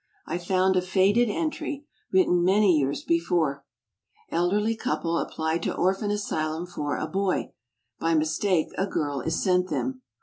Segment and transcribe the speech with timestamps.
[0.25, 3.63] I found a faded entry, written many years before:
[4.31, 7.51] "Elderly couple apply to orphan asylum for a boy.
[7.99, 10.01] By mistake a girl is sent them."